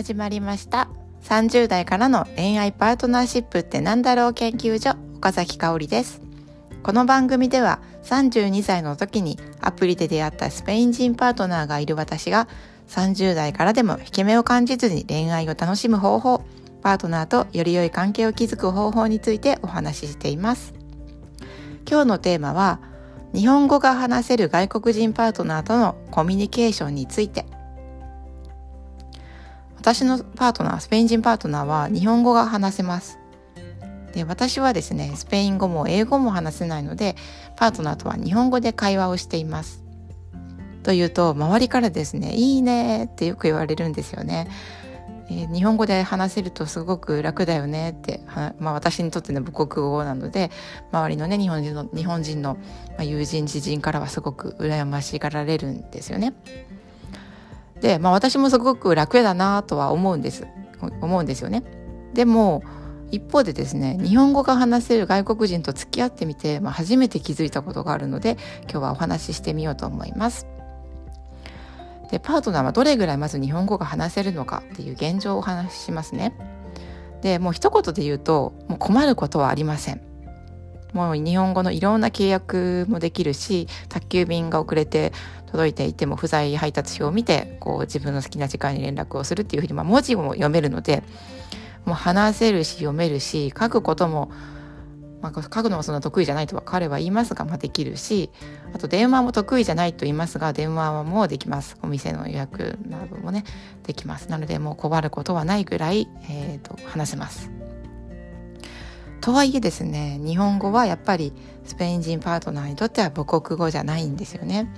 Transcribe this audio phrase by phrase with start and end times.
[0.00, 0.88] 始まりました。
[1.24, 6.22] 30代からの恋愛パートナーシップってなんだろう研究所岡崎香織です。
[6.82, 12.48] この番組では32歳の時にアプリで出会ったスペイン人パートナーがいる私が
[12.88, 16.44] 30代からでも引け目を感じずに恋愛を楽しむ方法
[16.80, 20.72] パートナーとより良い関係を築く方法についてお話ししています。
[21.86, 22.80] 今日のテーマは
[23.34, 27.44] 日本語が話せる外国人パートナーとのコミュニケーションについて。
[29.92, 33.18] 私のパートナースペイン人パートナーは日本語が話せます。
[34.12, 37.16] で私はですねスペイン語も英語も話せないので
[37.56, 39.82] パートナーとは日本語で会話をしています。
[40.84, 44.46] というと周りからですね「いいね」ってよく言われるんですよね。
[45.28, 48.20] えー、日本語で話せるとすごく楽だよねって、
[48.60, 50.52] まあ、私にとっての母国語なので
[50.92, 52.58] 周りのね日本人の日本人の、
[52.96, 56.32] ま友人知人からはすごく羨ましがられるんですよね。
[57.80, 60.46] で、まあ、私もすごく楽だなとは思うんです
[61.00, 61.62] 思うんですよね。
[62.14, 62.62] でも
[63.10, 70.46] 一方でですね日本語が話せる外国人と付き合ってみて、まあ、初めて気づいたことがあるので今日はお話ししてみようと思います。
[72.10, 76.34] でパートナーはどれぐらいまず日本語が話せるのかっていう現状をお話ししますね。
[77.22, 80.09] でもう一言で言うともう困ることはありません。
[80.92, 85.12] もう日本語のいろんな契約もできるし宅急便が遅れて
[85.46, 91.02] 届いていても不在配達表を見てこう自分の好きな時間に連絡をするっていうふうに、まあ、文字も読めるので
[91.84, 94.30] もう話せるし読めるし書くことも
[95.22, 98.30] まあ、書くのはそんな得意じゃないとは彼は言いますが、まあ、できるし
[98.72, 101.76] あと電話も得意じゃないと言いますが電話はもうできます。
[101.82, 103.44] お店の予約などもね
[103.84, 104.30] できます。
[104.30, 107.59] なのでもう困ることはないぐらい、えーと、話せます。
[109.20, 111.32] とはいえですね日本語はやっぱり
[111.64, 114.72] スペイン人パートナーにとっては母国語じゃないんですよね。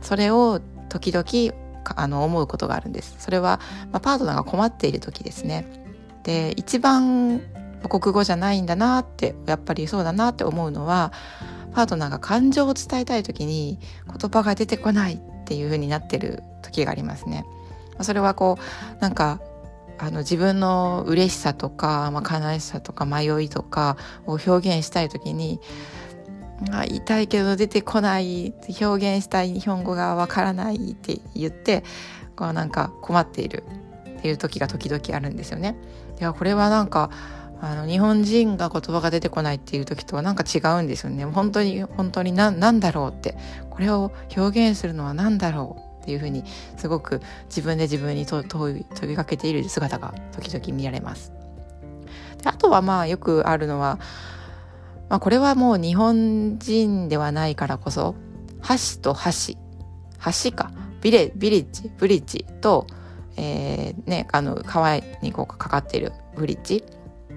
[0.00, 1.54] それを時々
[1.96, 3.16] あの思うことがあるんです。
[3.18, 5.66] それは、まあ、パートナーが困っている時ですね。
[6.22, 7.40] で一番
[7.82, 11.12] 母国語じゃないんだなってやっぱりそうだなって思うのは
[11.72, 17.44] パートナーが感情を伝えたい時に言葉が出てこないっていう風になってる時がありますね。
[18.02, 18.58] それはこ
[18.98, 19.40] うなんか
[20.02, 25.60] あの自分の嬉しさとか、まあ、悲しさとか迷いとかを表現したい時に
[26.72, 31.84] あ言いけど出てこない表現したい日本語がわからないって言って
[32.34, 33.64] こうなんか困っている
[34.18, 35.76] っていう時が時々あるんですよね。
[36.18, 37.10] いやこれはなんか
[37.62, 43.36] あの日本人が言葉が出てこないっていう時とはなんか違うんですよね本当に本当に何だろうって
[43.68, 46.44] これを表現するのは何だろうっていうふうに
[46.76, 51.32] すごく自分で自分に問い問いかけている姿が時々見られます。
[52.42, 53.98] であとはまあよくあるのは、
[55.08, 58.14] まあ、これはもう日本人ではないからこそ
[58.60, 59.56] 箸と箸
[60.44, 60.72] 橋か。
[61.00, 61.90] ビレビレッジ。
[61.96, 62.86] ブリッジと、
[63.36, 66.84] えー、ねあの川にこうかかっているブリッジ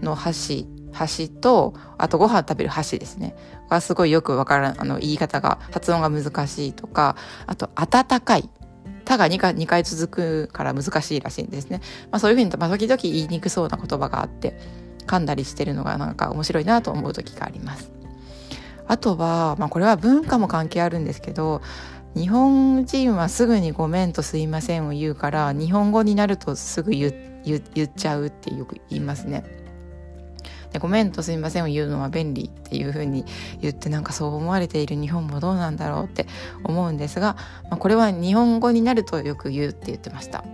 [0.00, 3.34] の箸箸とあとご飯食べる箸ですね。
[3.68, 8.48] はすごいよくわからんあの言い方が発音が難しいとかあと温かい
[9.04, 11.80] 「た」が 2, 回2回続くから難しいらしいんですね、
[12.10, 14.58] まあ、そういうふうに、まあ、時々言いにくそうな言葉があって
[15.06, 17.92] 噛んだりしてるのがなんか面白いなと思う時があります。
[18.86, 21.62] あとは、まあ、これは文化も関係あるんですけど
[22.16, 29.59] 日本人はすぐに「ごめん」と「すいません」を言うから日本語になるとすぐ言っちゃうってよく言いますね。
[30.72, 33.24] でごめんとすみませんを言うのは便利っていうふうに
[33.60, 36.26] 言ってなんかそう思われている日本もどうなんだろうって
[36.64, 40.44] 思うんですが、まあ、これは日本語になるとよく言うって言ってました。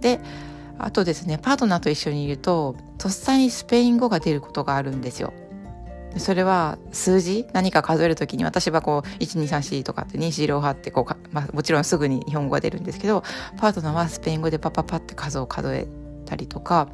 [0.00, 0.20] で
[0.78, 5.32] あとですねパートナーと一緒にいるととっさにスペイン語が出ることがあるんですよ。
[6.16, 7.46] それは数字？
[7.52, 13.22] 何か数える時に私はこう1234とかって2 4 6 8ってこうまあ、もちろんすぐに日本語が出るんですけど
[13.58, 15.86] パートナーはスペイン語でパパパって数を数え
[16.26, 16.88] たりとか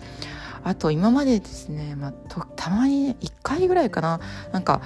[0.66, 2.12] あと今までですね、まあ、
[2.56, 4.18] たまに1回ぐらいかな。
[4.50, 4.82] なんか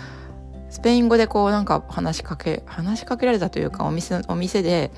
[0.68, 4.90] スペイン語でこうなんか話しかけ話しかけられたというかお店お店で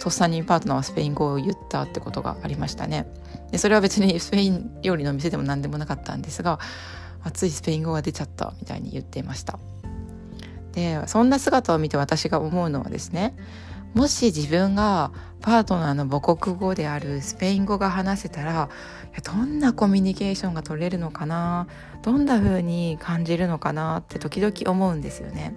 [0.00, 3.06] とっさにパートナーはスペイン語を言ったってことがありましたね。
[3.52, 6.58] でそれは別にスペイン料理の店でも何でもなかったんですが
[7.32, 9.60] ついスペイン語が出ちゃったみたいに言っていました。
[10.72, 13.36] でそんな姿を見て私が思うのはですね
[13.94, 18.68] もし自分がパートナーの母国語であるスペイン語が話せたら
[19.22, 21.68] どんなコミュニケーションが取れるのかな？
[22.02, 25.54] どんな風に感じるのかなって時々思うんですよね。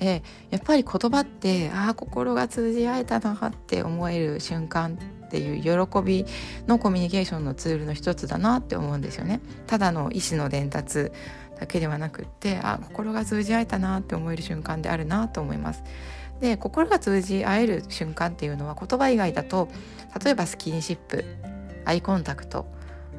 [0.00, 6.26] でやっぱり言葉ってああ心が通じ合えたなって思える瞬間っていう喜び
[6.66, 9.40] のコミュニケーションのツールの一つだなって思うんですよね。
[9.68, 11.12] ただの意思の伝達
[11.60, 15.84] だけではなくってあ心が通じ合えたなって思える瞬間であるなと思います。
[16.42, 19.68] で心が通じ合える瞬間っていうのは言葉以外だと
[20.22, 21.24] 例えばスキンシップ
[21.84, 22.66] アイコンタクト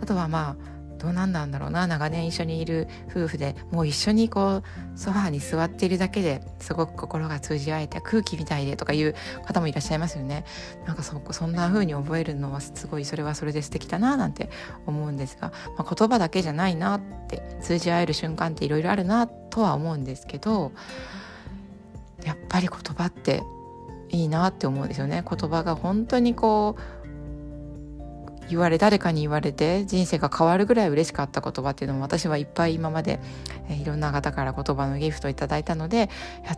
[0.02, 4.64] あとはまあどうなんだろうな長年一緒にいる夫婦でもう一緒にこう
[4.98, 9.16] ソファーに座っているだけですごく心が通じ合えて空気みたいでとかいう
[9.46, 10.46] 方もいらっしゃいますよね。
[10.86, 14.50] なんかそそんな風に覚えるのはすごいそれはそれで素敵だななんて
[14.86, 20.72] 思うんですが、まあ、言葉だけじゃないなって通じ合える瞬間っていろいろあるなとは思うんですけど
[22.54, 23.44] ぱり言葉って
[24.10, 33.20] いいなって思うんですよね言葉が本当にこう言われ誰かに言われて人生が変わるぐらい嬉しかった言葉っていうのも私はいっぱい今まで、
[33.70, 36.10] えいろんな方から言葉のギフトいただいたので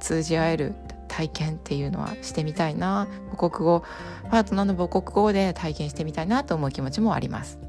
[0.02, 0.74] 通じ合える
[1.08, 3.08] 体験っていうのはしてみたいな
[3.38, 3.84] 母国語
[4.30, 7.60] パートナーの母国語で体験してみたいなと思う気持ちもあります。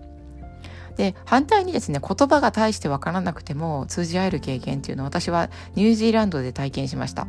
[0.97, 7.29] で反対にですね言葉が大して分からなくても通じ合える経験っていうのを私はニュージーランドで体験しました。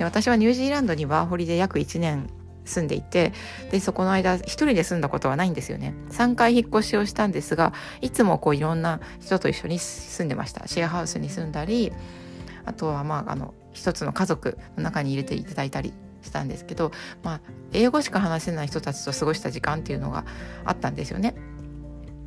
[0.00, 2.30] で私はニュージーランドにワーホリで約1年
[2.64, 3.34] 住んでいて
[3.70, 11.92] でそこの間一人で住んだことはないんですよね3回引っ越しをしたんですがいつもこういろんな人と一緒に住んでましたシェアハウスに住んだり
[12.64, 15.92] あとはまああの一つの家族の中に入れていただいたり
[16.22, 16.92] したんですけど、
[17.22, 17.40] まあ、
[17.72, 20.24] 英語しか話せない人たちと過ごした時間っていうのが
[20.64, 21.34] あったんですよね。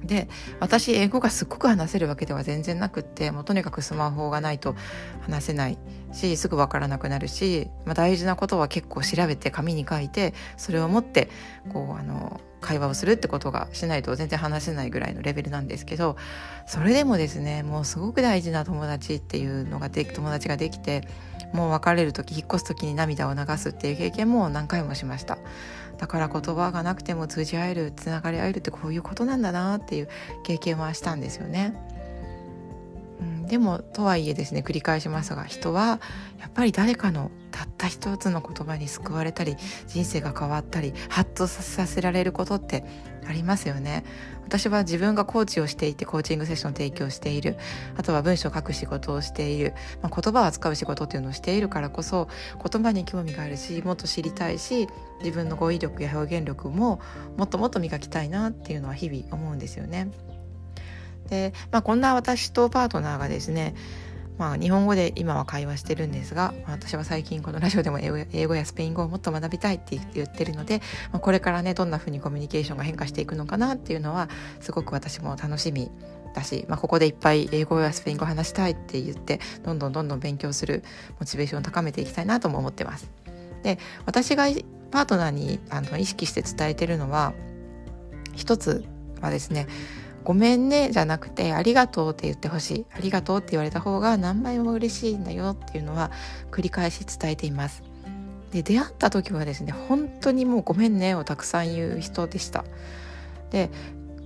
[0.03, 0.27] で
[0.59, 4.75] 私英語がすっごく話せるわけでは全然なくってもうとにかくスマホがないと
[5.21, 5.77] 話せない
[6.11, 11.29] しすぐ分からなくなるし、まあ、大事なことは結構調べて紙に書いてそれを持って
[11.71, 16.15] こうあの会話をするってことがしないと全然話せないぐらいのレベルなんですけど
[16.65, 21.07] それでもですねもうすごく大事な友達っていうのがで友達ができて
[21.51, 25.37] もう別れる時引っ越す時に涙を流すっていう経験も何回もしました。
[25.97, 30.09] だから言葉がなくても通じ合えるつながり合えるってこういうことなんだなっていう
[30.43, 31.73] 経験はしたんですよね。
[33.53, 36.01] でもとはいえですね繰り返しますが人は
[36.39, 42.83] やっぱり誰かのたった一つの言葉に救われたり人生が変わったりハッとさせられることって
[43.27, 44.05] ありますよね。
[44.43, 47.57] 私は自分がコーチをしていてコーチングセッションを提供している。
[47.95, 52.29] あとは文章を書く仕事をしている、まあ、言葉を扱う仕事っていうのをしているからこそ
[52.71, 54.87] 言葉に興味があるしもっと知りたいし
[55.19, 56.99] 自分の語彙力や表現力も
[57.37, 60.09] もっともっと磨きたいなっていうのは日々思うんですよね。
[61.29, 63.75] で、まあ、こんな私とパートナーがですね
[64.37, 70.81] まあ、日本語で今は会話してるんですが私は最近このラジオでも英語やスペイン語をもっと学びたいって言ってるので、
[71.11, 74.29] まあ、これからねどんな風にコミュニケーションが変化していくのかなっていうのは
[74.59, 75.91] すごく私も楽しみ
[76.33, 80.83] だし、まあ、ここでいっぱい英語やスペイン語話したいって言ってどんどんどんどん勉強する
[81.19, 83.09] モチベーションを高めていきたいなとも思ってます。
[83.61, 84.45] で私が
[84.91, 87.33] パートナーにあの意識して伝えてるのは
[88.33, 88.83] 一つ
[89.21, 89.67] はですね
[90.23, 96.11] ごめんねじゃなくてありがとうって言ってほしいありがとうって言われた方が何倍も嬉しいんだよっていうのは
[96.51, 97.83] 繰り返し伝えています
[98.51, 102.65] で出会った時はですね本当にもうごめんねをたくさん言う人でした
[103.51, 103.69] で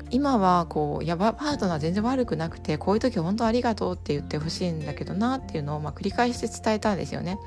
[0.09, 7.37] 今はこうやばパートナー全然悪くなくてこういう時本当ありがとうって言ってほしいんだけどなっていうのをまあ繰り返して伝えたんですよね。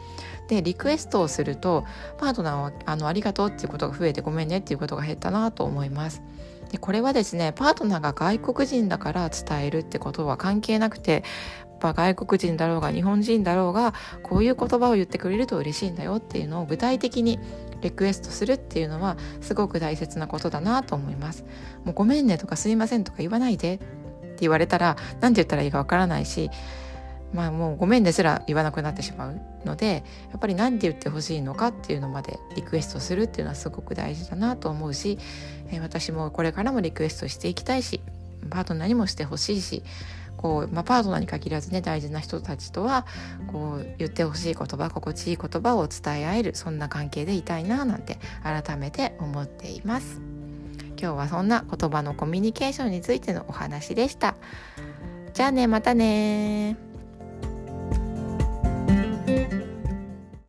[0.48, 1.84] でリクエストをすると
[2.18, 6.22] パートナーはあのありがとうっていうことが増えてごめんねっていうことが減ったなと思います。
[6.70, 11.24] でこれはですねパートナーが外国人だから伝えるってことは関係なくて
[11.80, 17.40] ぱ外国人だろうが日本人だろうがこういう言葉を言ってくれると嬉しいんだよっていうのを具体的に
[17.80, 21.44] リクエストするっていうのはすごく大切なことだなと思います。
[21.84, 26.50] もうごめんねとかすいませんとか言わないでって言われたら何て言ったらいいかわからないし
[27.32, 35.18] まあもうごめんですら言わなくなってしまうのでやっぱり何て言ってほしいのかっていうのまでリクエストするっていうのはすごく大事だなと思うし、
[35.68, 38.00] えー、私もこれからもリクエストしていきたいし
[38.48, 39.82] パートナーにもしてほしいし
[40.36, 43.06] こう、まあ、パートナーに限らずね大事な人たちとは
[43.52, 50.20] こう言ってほしい言葉心地いい言葉を伝え合えるそんな関係でいたいななんて改めて思っています。
[51.00, 54.34] 今日はそんな言葉のコミュニケーションについてのお話でした。
[55.32, 56.89] じゃあねまたね